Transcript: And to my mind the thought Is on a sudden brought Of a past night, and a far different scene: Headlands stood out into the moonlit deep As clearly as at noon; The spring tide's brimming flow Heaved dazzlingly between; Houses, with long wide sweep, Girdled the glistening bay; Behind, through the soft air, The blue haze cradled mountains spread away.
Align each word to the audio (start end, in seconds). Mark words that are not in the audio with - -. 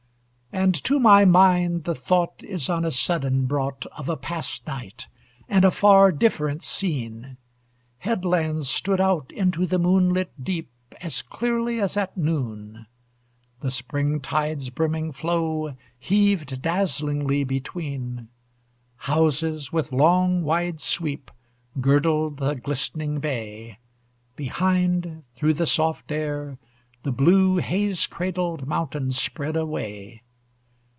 And 0.53 0.75
to 0.83 0.99
my 0.99 1.23
mind 1.23 1.85
the 1.85 1.95
thought 1.95 2.43
Is 2.43 2.69
on 2.69 2.83
a 2.83 2.91
sudden 2.91 3.45
brought 3.45 3.85
Of 3.97 4.09
a 4.09 4.17
past 4.17 4.67
night, 4.67 5.07
and 5.47 5.63
a 5.63 5.71
far 5.71 6.11
different 6.11 6.61
scene: 6.61 7.37
Headlands 7.99 8.69
stood 8.69 8.99
out 8.99 9.31
into 9.31 9.65
the 9.65 9.79
moonlit 9.79 10.31
deep 10.43 10.69
As 10.99 11.21
clearly 11.21 11.79
as 11.79 11.95
at 11.95 12.17
noon; 12.17 12.85
The 13.61 13.71
spring 13.71 14.19
tide's 14.19 14.69
brimming 14.69 15.13
flow 15.13 15.75
Heaved 15.97 16.61
dazzlingly 16.61 17.45
between; 17.45 18.27
Houses, 18.97 19.71
with 19.71 19.93
long 19.93 20.43
wide 20.43 20.81
sweep, 20.81 21.31
Girdled 21.79 22.37
the 22.37 22.55
glistening 22.55 23.21
bay; 23.21 23.79
Behind, 24.35 25.23
through 25.33 25.53
the 25.53 25.65
soft 25.65 26.11
air, 26.11 26.57
The 27.03 27.13
blue 27.13 27.55
haze 27.57 28.05
cradled 28.05 28.67
mountains 28.67 29.15
spread 29.19 29.55
away. 29.55 30.23